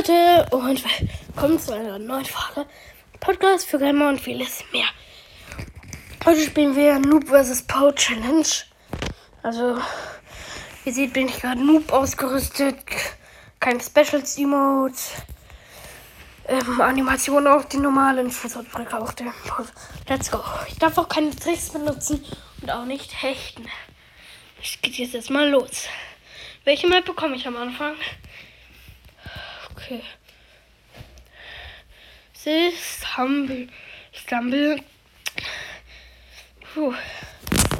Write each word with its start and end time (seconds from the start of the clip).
Leute 0.00 0.46
und 0.52 0.82
willkommen 1.26 1.58
zu 1.58 1.74
einer 1.74 1.98
neuen 1.98 2.24
Folge 2.24 2.66
Podcast 3.20 3.66
für 3.66 3.78
Gamer 3.78 4.08
und 4.08 4.18
vieles 4.18 4.64
mehr. 4.72 4.86
Heute 6.24 6.40
spielen 6.40 6.74
wir 6.74 6.98
Noob 6.98 7.28
vs. 7.28 7.64
Poe 7.64 7.94
Challenge. 7.94 8.46
Also, 9.42 9.76
wie 10.84 10.88
ihr 10.88 10.94
seht, 10.94 11.12
bin 11.12 11.28
ich 11.28 11.38
gerade 11.38 11.62
Noob 11.62 11.92
ausgerüstet. 11.92 12.76
Keine 13.58 13.80
Specials 13.80 14.38
Emotes. 14.38 15.10
Ähm, 16.48 16.80
Animation 16.80 17.46
auf 17.46 17.66
die 17.66 17.76
normalen 17.76 18.30
Fußabdrücke 18.30 18.98
auf 18.98 19.14
dem 19.16 19.30
Let's 20.08 20.30
go. 20.30 20.42
Ich 20.68 20.78
darf 20.78 20.96
auch 20.96 21.10
keine 21.10 21.36
Tricks 21.36 21.68
benutzen 21.68 22.24
und 22.62 22.70
auch 22.70 22.86
nicht 22.86 23.22
hechten. 23.22 23.68
Es 24.62 24.80
geht 24.80 24.94
jetzt 24.94 25.14
erstmal 25.14 25.50
los. 25.50 25.84
Welche 26.64 26.88
Map 26.88 27.04
bekomme 27.04 27.36
ich 27.36 27.46
am 27.46 27.58
Anfang? 27.58 27.96
Okay. 29.82 30.02
Sie 32.34 32.70
Stumble. 32.72 33.68
Stumble. 34.12 34.82
Puh. 36.74 36.94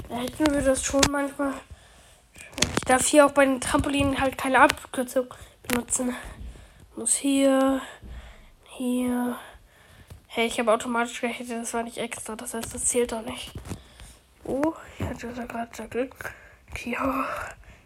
Da 0.08 0.16
hätten 0.16 0.52
wir 0.52 0.62
das 0.62 0.84
schon 0.84 1.02
manchmal. 1.10 1.54
Ich 2.78 2.84
darf 2.86 3.06
hier 3.06 3.26
auch 3.26 3.32
bei 3.32 3.44
den 3.44 3.60
Trampolinen 3.60 4.20
halt 4.20 4.38
keine 4.38 4.60
Abkürzung 4.60 5.32
benutzen. 5.68 6.16
Muss 6.96 7.14
hier. 7.14 7.82
Hier. 8.76 9.38
Hey, 10.26 10.46
ich 10.46 10.58
habe 10.58 10.72
automatisch 10.72 11.20
gerechnet, 11.20 11.50
das 11.50 11.74
war 11.74 11.82
nicht 11.82 11.98
extra. 11.98 12.34
Das 12.34 12.54
heißt, 12.54 12.74
das 12.74 12.86
zählt 12.86 13.12
doch 13.12 13.22
nicht. 13.22 13.52
Oh, 14.44 14.74
ich 14.98 15.06
hatte 15.06 15.32
da 15.34 15.44
gerade 15.44 15.88
Glück. 15.88 16.34
Okay, 16.70 16.96
oh. 17.00 17.24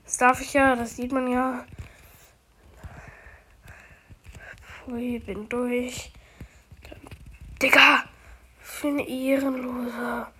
Das 0.04 0.18
darf 0.18 0.40
ich 0.40 0.52
ja, 0.52 0.76
das 0.76 0.96
sieht 0.96 1.10
man 1.12 1.30
ja. 1.30 1.64
Pfui, 4.84 5.18
bin 5.18 5.48
durch. 5.48 6.12
Digga! 7.62 8.04
Für 8.60 8.88
ein 8.88 8.98
Ehrenloser. 8.98 10.30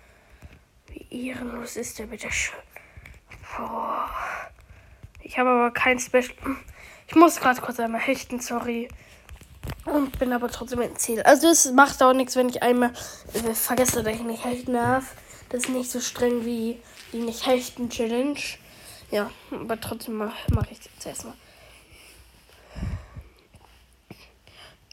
Wie 0.87 1.27
ehrenlos 1.27 1.75
ist 1.77 1.97
der 1.97 2.05
bitte 2.05 2.31
schön? 2.31 2.59
Boah. 3.57 4.09
Ich 5.21 5.39
habe 5.39 5.49
aber 5.49 5.71
kein 5.71 5.99
Special. 5.99 6.35
Ich 7.07 7.15
muss 7.15 7.37
gerade 7.37 7.61
kurz 7.61 7.79
einmal 7.79 8.01
hechten, 8.01 8.39
sorry. 8.39 8.87
Und 9.85 10.19
bin 10.19 10.31
aber 10.31 10.49
trotzdem 10.49 10.81
im 10.81 10.95
Ziel. 10.95 11.23
Also 11.23 11.47
es 11.47 11.71
macht 11.71 12.01
auch 12.03 12.13
nichts, 12.13 12.35
wenn 12.35 12.49
ich 12.49 12.61
einmal 12.61 12.93
äh, 13.33 13.53
vergesse, 13.53 14.03
dass 14.03 14.13
ich 14.13 14.21
nicht 14.21 14.45
hechten 14.45 14.73
darf. 14.73 15.15
Das 15.49 15.63
ist 15.63 15.69
nicht 15.69 15.89
so 15.89 15.99
streng 15.99 16.45
wie 16.45 16.79
die 17.13 17.19
nicht 17.19 17.47
hechten 17.47 17.89
Challenge. 17.89 18.39
Ja, 19.09 19.31
aber 19.51 19.79
trotzdem 19.79 20.15
mache 20.17 20.35
mach 20.51 20.69
ich 20.69 20.79
jetzt 20.83 21.05
erstmal. 21.05 21.35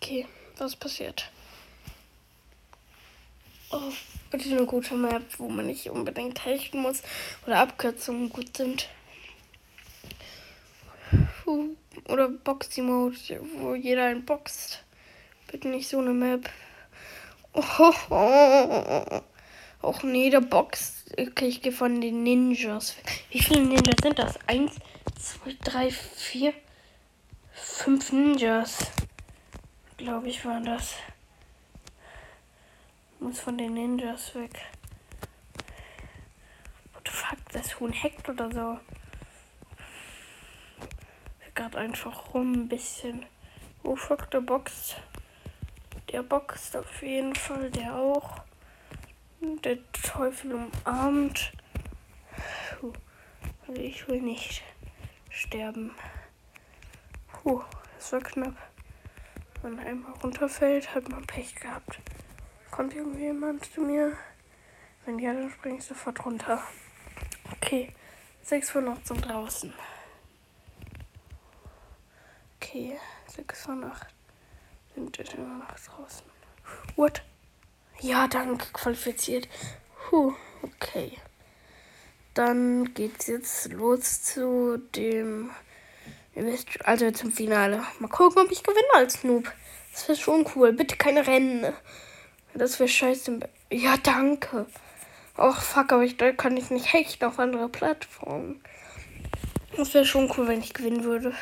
Okay, 0.03 0.27
was 0.59 0.75
passiert? 0.75 1.31
Oh, 3.71 3.93
bitte 4.33 4.51
eine 4.51 4.67
gute 4.67 4.95
Map, 4.97 5.23
wo 5.39 5.49
man 5.49 5.69
nicht 5.69 5.89
unbedingt 5.91 6.45
hechten 6.45 6.83
muss 6.83 7.03
oder 7.47 7.61
Abkürzungen 7.61 8.29
gut 8.29 8.57
sind. 8.57 8.89
Oder 12.09 12.29
Boxy-Mode, 12.29 13.43
wo 13.59 13.77
jeder 13.77 14.07
ein 14.07 14.25
boxt. 14.25 14.83
Bitte 15.47 15.69
nicht 15.69 15.89
so 15.89 16.01
eine 16.01 16.11
Map. 16.11 16.51
Oh, 17.53 17.63
oh, 18.11 18.11
oh. 18.11 19.21
Och 19.83 20.03
nee, 20.03 20.31
der 20.31 20.41
boxt. 20.41 21.15
Okay, 21.17 21.47
ich 21.47 21.63
gehe 21.63 21.71
von 21.71 22.01
den 22.01 22.25
Ninjas. 22.25 22.97
Wie 23.31 23.41
viele 23.41 23.61
Ninjas 23.61 23.99
sind 24.03 24.19
das? 24.19 24.37
Eins, 24.49 24.73
zwei, 25.17 25.57
drei, 25.63 25.93
vier, 25.93 26.55
fünf 27.53 28.11
Ninjas 28.11 28.91
glaube 30.03 30.29
ich, 30.29 30.45
waren 30.45 30.65
das. 30.65 30.97
Muss 33.21 33.39
von 33.39 33.57
den 33.57 33.75
Ninjas 33.75 34.35
weg. 34.35 34.51
What 36.93 37.07
the 37.07 37.13
fuck, 37.13 37.39
das 37.53 37.79
Huhn 37.79 37.93
hackt 37.93 38.29
oder 38.29 38.51
so. 38.51 38.81
Gerade 41.55 41.79
einfach 41.79 42.35
rum 42.35 42.53
ein 42.53 42.69
bisschen. 42.69 43.27
Oh 43.85 43.95
fuck, 43.95 44.29
der 44.33 44.41
boxt. 44.41 44.97
Der 46.11 46.23
boxt 46.25 46.77
auf 46.77 47.03
jeden 47.03 47.35
Fall, 47.37 47.71
der 47.71 47.95
auch. 47.95 48.41
Der 49.41 49.79
Teufel 49.93 50.55
umarmt. 50.55 51.53
Puh. 52.81 52.93
Also 53.69 53.81
ich 53.81 54.09
will 54.09 54.21
nicht 54.21 54.63
sterben. 55.31 55.95
Puh, 57.29 57.63
das 57.99 58.13
war 58.13 58.21
knapp. 58.21 58.72
Wenn 59.63 59.77
man 59.77 59.87
einmal 59.87 60.13
runterfällt, 60.23 60.93
hat 60.95 61.09
man 61.09 61.25
Pech 61.25 61.55
gehabt. 61.55 62.01
Kommt 62.73 62.95
irgendwie 62.95 63.23
jemand 63.23 63.65
zu 63.65 63.83
mir? 63.83 64.17
Wenn 65.05 65.19
ja, 65.19 65.33
dann 65.33 65.51
springe 65.51 65.79
ich 65.79 65.85
sofort 65.85 66.25
runter. 66.25 66.61
Okay, 67.53 67.95
6 68.43 68.71
von 68.71 68.89
8 68.89 69.07
sind 69.07 69.29
draußen. 69.29 69.73
Okay, 72.57 72.99
6 73.29 73.63
von 73.63 73.85
8 73.85 74.07
sind 74.95 75.19
immer 75.35 75.59
noch 75.59 75.79
draußen. 75.79 76.27
What? 76.97 77.23
Ja, 78.01 78.27
danke, 78.27 78.67
qualifiziert. 78.73 79.49
Puh, 80.09 80.35
okay. 80.63 81.19
Dann 82.35 82.95
geht's 82.95 83.29
jetzt 83.29 83.73
los 83.73 84.23
zu 84.23 84.79
dem 84.79 85.51
Ihr 86.35 86.47
wisst, 86.47 86.69
also 86.85 87.11
zum 87.11 87.31
Finale. 87.31 87.83
Mal 87.99 88.09
gucken, 88.09 88.43
ob 88.43 88.51
ich 88.51 88.63
gewinne 88.63 88.95
als 88.95 89.23
Noob. 89.23 89.53
Das 89.93 90.09
wäre 90.09 90.19
schon 90.19 90.47
cool. 90.55 90.73
Bitte 90.73 90.97
keine 90.97 91.27
Rennen. 91.27 91.73
Das 92.55 92.79
wäre 92.79 92.89
scheiße. 92.89 93.41
Ja, 93.71 93.97
danke. 93.97 94.67
Och, 95.37 95.57
fuck, 95.57 95.93
aber 95.93 96.03
ich, 96.03 96.17
da 96.17 96.33
kann 96.33 96.57
ich 96.57 96.71
nicht 96.71 96.93
hechten 96.93 97.25
auf 97.25 97.39
andere 97.39 97.69
Plattformen. 97.69 98.63
Das 99.77 99.95
wäre 99.95 100.05
schon 100.05 100.31
cool, 100.37 100.49
wenn 100.49 100.61
ich 100.61 100.75
gewinnen 100.75 101.05
würde. 101.05 101.35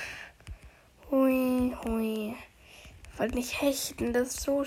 Hui, 1.10 1.74
hui. 1.84 2.36
Ich 3.12 3.18
wollte 3.18 3.34
nicht 3.34 3.60
hechten. 3.60 4.12
Das 4.12 4.28
ist 4.28 4.42
so 4.42 4.64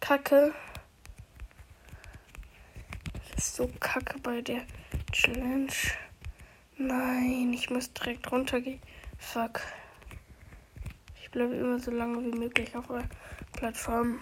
kacke. 0.00 0.54
Das 3.34 3.44
ist 3.44 3.56
so 3.56 3.70
kacke 3.80 4.18
bei 4.20 4.42
der 4.42 4.62
Challenge. 5.12 5.72
Nein, 6.76 7.52
ich 7.54 7.70
muss 7.70 7.92
direkt 7.92 8.30
runtergehen. 8.30 8.80
Fuck. 9.18 9.60
Ich 11.20 11.30
bleibe 11.30 11.54
immer 11.54 11.78
so 11.78 11.90
lange 11.90 12.22
wie 12.24 12.38
möglich 12.38 12.74
auf 12.76 12.86
der 12.86 13.08
Plattform. 13.52 14.20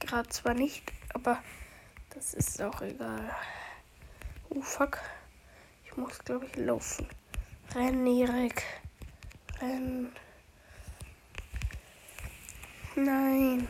Gerade 0.00 0.28
zwar 0.28 0.54
nicht, 0.54 0.92
aber 1.12 1.42
das 2.10 2.34
ist 2.34 2.62
auch 2.62 2.80
egal. 2.82 3.34
Oh 4.50 4.60
fuck. 4.60 5.00
Ich 5.84 5.96
muss, 5.96 6.18
glaube 6.20 6.46
ich, 6.46 6.56
laufen. 6.56 7.08
Renn, 7.74 8.06
Erik. 8.06 8.62
Renn. 9.60 10.12
Nein. 12.96 13.68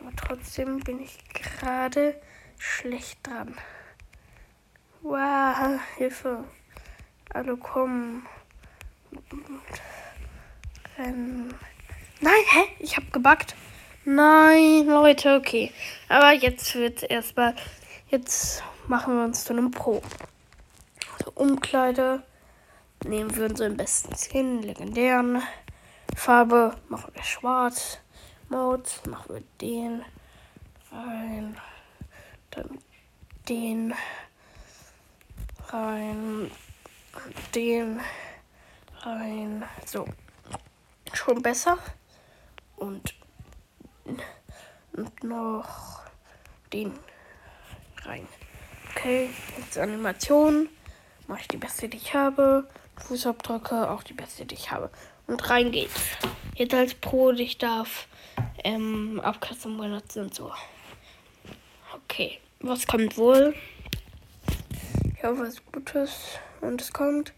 Aber 0.00 0.16
trotzdem 0.16 0.80
bin 0.80 1.00
ich 1.00 1.18
gerade 1.34 2.20
schlecht 2.58 3.26
dran. 3.26 3.56
Wow, 5.02 5.80
Hilfe. 5.96 6.44
Hallo, 7.34 7.56
komm. 7.56 8.26
Ähm. 10.98 11.54
Nein, 12.20 12.42
hä? 12.52 12.64
Ich 12.78 12.96
hab 12.96 13.12
gebackt. 13.12 13.54
Nein, 14.04 14.86
Leute, 14.86 15.36
okay. 15.36 15.72
Aber 16.08 16.32
jetzt 16.32 16.74
wird's 16.74 17.02
erstmal. 17.02 17.54
Jetzt 18.08 18.62
machen 18.88 19.16
wir 19.16 19.24
uns 19.24 19.44
zu 19.44 19.52
einem 19.52 19.70
Pro. 19.70 20.02
Also 21.18 21.32
Umkleide. 21.34 22.22
Nehmen 23.04 23.34
wir 23.34 23.46
unseren 23.46 23.76
besten 23.76 24.14
Skin, 24.16 24.62
legendären. 24.62 25.42
Farbe 26.16 26.76
machen 26.88 27.12
wir 27.14 27.22
schwarz. 27.22 27.98
Mode 28.50 28.82
machen 29.08 29.36
wir 29.36 29.42
den 29.60 30.04
rein. 30.92 31.56
Dann 32.50 32.78
den 33.48 33.94
rein. 35.68 36.50
Den 37.54 38.00
rein. 39.02 39.64
So. 39.86 40.06
Schon 41.12 41.42
besser. 41.42 41.78
Und, 42.76 43.14
und 44.92 45.24
noch 45.24 46.02
den 46.72 46.92
rein. 48.02 48.26
Okay, 48.90 49.30
jetzt 49.58 49.78
Animation. 49.78 50.68
Mache 51.26 51.42
ich 51.42 51.48
die 51.48 51.56
beste, 51.56 51.88
die 51.88 51.96
ich 51.96 52.14
habe. 52.14 52.68
Fußabdrücke, 52.96 53.90
auch 53.90 54.02
die 54.02 54.12
beste, 54.12 54.44
die 54.44 54.54
ich 54.54 54.70
habe. 54.70 54.90
Und 55.26 55.48
rein 55.48 55.70
geht's. 55.70 56.00
Jetzt 56.54 56.74
als 56.74 56.94
Pro, 56.94 57.30
ich 57.30 57.58
darf 57.58 58.08
ähm, 58.64 59.20
Abkürzung 59.22 59.78
benutzen 59.78 60.24
und 60.24 60.34
so. 60.34 60.52
Okay, 61.94 62.40
was 62.60 62.86
kommt 62.86 63.16
wohl? 63.16 63.54
Ja, 65.22 65.38
was 65.38 65.64
Gutes. 65.72 66.38
Und 66.60 66.80
es 66.80 66.92
kommt 66.92 67.32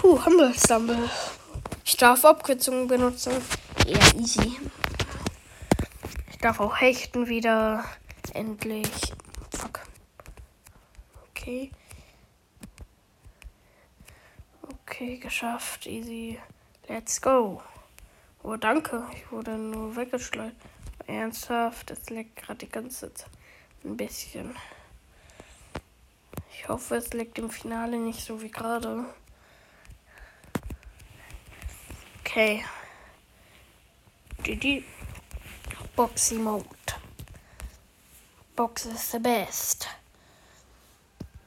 Puh, 0.00 0.24
Humble 0.24 0.54
Stumble. 0.54 1.10
Ich 1.84 1.96
darf 1.96 2.24
Abkürzungen 2.24 2.86
benutzen. 2.86 3.32
eher 3.84 4.14
easy. 4.14 4.56
Ich 6.30 6.38
darf 6.38 6.60
auch 6.60 6.80
hechten 6.80 7.26
wieder. 7.26 7.84
Endlich. 8.32 9.12
Fuck. 9.50 9.80
Okay. 11.30 11.72
Okay, 14.84 15.16
geschafft. 15.16 15.88
Easy. 15.88 16.38
Let's 16.86 17.20
go. 17.20 17.60
Oh, 18.44 18.54
danke. 18.54 19.02
Ich 19.14 19.32
wurde 19.32 19.58
nur 19.58 19.96
weggeschleudert. 19.96 20.54
Ernsthaft, 21.08 21.90
es 21.90 22.08
leckt 22.08 22.36
gerade 22.36 22.60
die 22.60 22.68
ganze 22.68 23.12
Zeit 23.12 23.28
ein 23.82 23.96
bisschen. 23.96 24.54
Ich 26.52 26.68
hoffe, 26.68 26.94
es 26.94 27.12
leckt 27.14 27.40
im 27.40 27.50
Finale 27.50 27.96
nicht 27.96 28.24
so 28.24 28.40
wie 28.40 28.50
gerade. 28.50 29.04
Okay. 32.28 32.62
GG. 34.42 34.84
Boxy 35.96 36.38
Mode. 36.38 36.92
Box 38.54 38.84
is 38.84 39.12
the 39.12 39.18
best. 39.18 39.88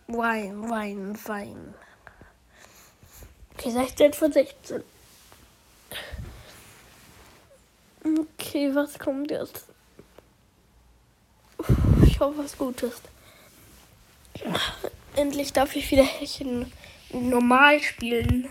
Wein, 0.08 0.68
Wein, 0.68 1.16
Wein. 1.28 1.76
Okay, 3.54 3.70
16 3.70 4.14
von 4.14 4.32
16. 4.32 4.84
Okay, 8.04 8.74
was 8.74 8.98
kommt 8.98 9.30
jetzt? 9.30 9.66
Ich 12.08 12.20
hoffe, 12.20 12.40
was 12.40 12.58
Gutes. 12.58 13.02
Endlich 15.16 15.54
darf 15.54 15.76
ich 15.76 15.92
wieder 15.92 16.04
Härchen 16.04 16.74
normal 17.12 17.80
spielen. 17.82 18.50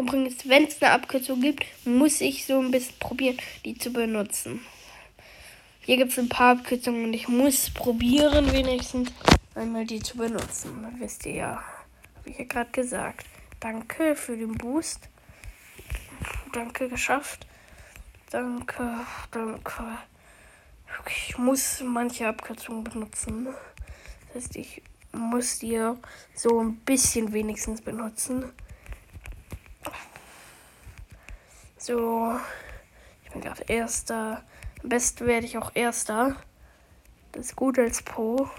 Übrigens, 0.00 0.48
wenn 0.48 0.64
es 0.64 0.80
eine 0.80 0.92
Abkürzung 0.92 1.42
gibt, 1.42 1.66
muss 1.84 2.22
ich 2.22 2.46
so 2.46 2.58
ein 2.58 2.70
bisschen 2.70 2.98
probieren, 2.98 3.36
die 3.66 3.76
zu 3.76 3.92
benutzen. 3.92 4.60
Hier 5.80 5.98
gibt 5.98 6.12
es 6.12 6.18
ein 6.18 6.30
paar 6.30 6.56
Abkürzungen 6.56 7.04
und 7.04 7.12
ich 7.12 7.28
muss 7.28 7.68
probieren, 7.68 8.50
wenigstens 8.50 9.12
einmal 9.54 9.84
die 9.84 10.00
zu 10.00 10.16
benutzen. 10.16 10.82
Das 10.82 11.00
wisst 11.00 11.26
ihr 11.26 11.34
ja. 11.34 11.62
Habe 12.16 12.30
ich 12.30 12.38
ja 12.38 12.44
gerade 12.44 12.70
gesagt. 12.70 13.26
Danke 13.60 14.16
für 14.16 14.38
den 14.38 14.54
Boost. 14.56 15.10
Danke, 16.54 16.88
geschafft. 16.88 17.46
Danke, 18.30 19.00
danke. 19.32 19.84
Ich 21.08 21.36
muss 21.36 21.82
manche 21.84 22.26
Abkürzungen 22.26 22.84
benutzen. 22.84 23.48
Das 24.32 24.44
heißt, 24.44 24.56
ich 24.56 24.82
muss 25.12 25.58
die 25.58 25.78
so 26.34 26.58
ein 26.58 26.76
bisschen 26.76 27.34
wenigstens 27.34 27.82
benutzen. 27.82 28.50
So, 31.82 32.38
ich 33.24 33.30
bin 33.30 33.40
gerade 33.40 33.62
Erster. 33.62 34.44
Am 34.82 34.90
besten 34.90 35.26
werde 35.26 35.46
ich 35.46 35.56
auch 35.56 35.70
Erster. 35.74 36.36
Das 37.32 37.46
ist 37.46 37.56
gut 37.56 37.78
als 37.78 38.02
Pro. 38.02 38.50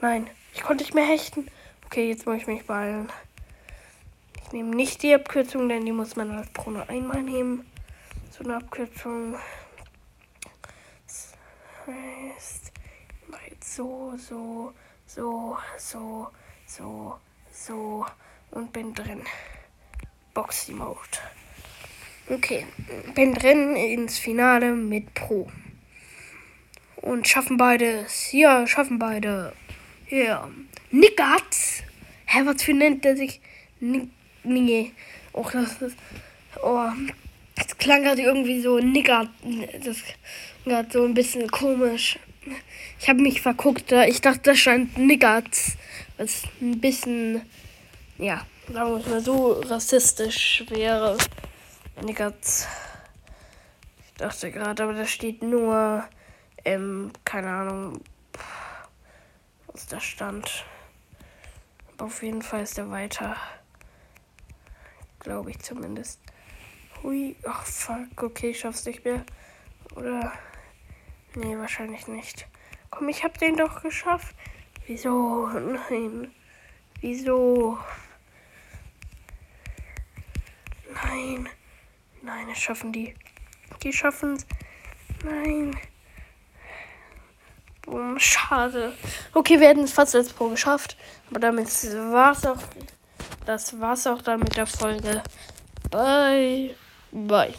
Nein, 0.00 0.30
ich 0.54 0.62
konnte 0.62 0.82
nicht 0.82 0.94
mehr 0.94 1.04
hechten. 1.04 1.46
Okay, 1.84 2.08
jetzt 2.08 2.24
muss 2.24 2.38
ich 2.38 2.46
mich 2.46 2.64
beeilen. 2.64 3.12
Ich 4.42 4.52
nehme 4.52 4.74
nicht 4.74 5.02
die 5.02 5.12
Abkürzung, 5.12 5.68
denn 5.68 5.84
die 5.84 5.92
muss 5.92 6.16
man 6.16 6.30
als 6.30 6.48
Pro 6.54 6.70
nur 6.70 6.88
einmal 6.88 7.22
nehmen. 7.22 7.70
So 8.30 8.42
eine 8.44 8.56
Abkürzung. 8.56 9.36
Das 11.06 11.34
heißt, 11.86 12.72
ich 13.20 13.28
mache 13.28 13.50
jetzt 13.50 13.76
so, 13.76 14.14
so, 14.16 14.72
so, 15.06 15.58
so, 15.76 16.28
so, 16.66 17.18
so 17.52 18.06
und 18.52 18.72
bin 18.72 18.94
drin. 18.94 19.22
Boxy 20.32 20.72
Mode. 20.72 21.18
Okay, 22.28 22.66
bin 23.14 23.34
drin 23.34 23.76
ins 23.76 24.18
Finale 24.18 24.72
mit 24.72 25.12
Pro. 25.14 25.48
Und 26.96 27.28
schaffen 27.28 27.58
beides. 27.58 28.32
Ja, 28.32 28.66
schaffen 28.66 28.98
beide. 28.98 29.52
Ja. 30.08 30.16
Yeah. 30.16 30.50
Nickertz. 30.90 31.82
Hä, 32.24 32.40
was 32.44 32.62
für 32.62 32.72
nennt 32.72 33.04
der 33.04 33.16
sich? 33.16 33.40
Nick. 33.80 34.08
Nee. 34.42 34.92
Oh, 35.32 35.46
das 35.52 35.82
ist. 35.82 35.96
Oh. 36.62 36.88
Das 37.56 37.76
klang 37.78 38.02
gerade 38.02 38.22
irgendwie 38.22 38.60
so 38.60 38.78
Nickert. 38.78 39.28
Das 39.84 39.98
gerade 40.64 40.88
so 40.90 41.04
ein 41.04 41.14
bisschen 41.14 41.48
komisch. 41.50 42.18
Ich 43.00 43.08
habe 43.08 43.22
mich 43.22 43.40
verguckt. 43.40 43.92
Ich 43.92 44.20
dachte, 44.20 44.50
das 44.50 44.58
stand 44.58 44.96
Nickertz. 44.98 45.76
Was 46.16 46.44
ein 46.60 46.80
bisschen. 46.80 47.42
Ja, 48.18 48.46
sagen 48.72 49.02
wir 49.02 49.10
mal 49.10 49.20
so 49.20 49.60
rassistisch 49.60 50.64
wäre. 50.68 51.18
Nickertz. 52.02 52.66
Ich 54.06 54.14
dachte 54.14 54.50
gerade, 54.50 54.82
aber 54.82 54.94
da 54.94 55.06
steht 55.06 55.42
nur 55.42 56.04
ähm, 56.64 57.12
keine 57.24 57.48
Ahnung, 57.48 58.00
was 59.66 59.86
da 59.86 60.00
stand. 60.00 60.64
Aber 61.92 62.06
auf 62.06 62.22
jeden 62.22 62.42
Fall 62.42 62.62
ist 62.62 62.78
er 62.78 62.90
weiter. 62.90 63.36
Glaube 65.20 65.50
ich 65.50 65.58
zumindest. 65.60 66.20
Hui, 67.02 67.36
ach 67.46 67.64
fuck, 67.64 68.22
okay, 68.22 68.50
ich 68.50 68.60
schaff's 68.60 68.84
nicht 68.86 69.04
mehr. 69.04 69.24
Oder. 69.94 70.32
Nee, 71.34 71.56
wahrscheinlich 71.58 72.06
nicht. 72.06 72.46
Komm, 72.90 73.08
ich 73.08 73.24
hab 73.24 73.38
den 73.38 73.56
doch 73.56 73.82
geschafft. 73.82 74.34
Wieso? 74.86 75.48
Nein. 75.48 76.32
Wieso? 77.00 77.78
Nein. 80.94 81.48
Nein, 82.24 82.48
es 82.50 82.58
schaffen 82.58 82.90
die. 82.90 83.14
Die 83.82 83.92
schaffen's. 83.92 84.46
Nein. 85.24 85.76
Boom, 87.82 88.18
schade. 88.18 88.94
Okay, 89.34 89.60
wir 89.60 89.68
hätten 89.68 89.84
es 89.84 89.92
fast 89.92 90.14
als 90.14 90.32
Pro 90.32 90.48
geschafft. 90.48 90.96
Aber 91.28 91.38
damit 91.38 91.66
war's 91.66 92.46
auch. 92.46 92.56
Das 93.44 93.78
war's 93.78 94.06
auch 94.06 94.22
dann 94.22 94.40
mit 94.40 94.56
der 94.56 94.66
Folge. 94.66 95.22
Bye. 95.90 96.74
Bye. 97.12 97.52